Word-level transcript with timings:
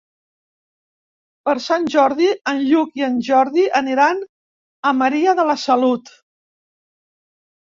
Per 1.49 1.53
Sant 1.65 1.85
Jordi 1.95 2.29
en 2.53 2.63
Lluc 2.71 2.97
i 3.01 3.05
en 3.09 3.19
Jordi 3.29 3.67
aniran 3.83 4.25
a 4.93 4.95
Maria 5.03 5.37
de 5.41 5.47
la 5.51 5.57
Salut. 5.69 6.13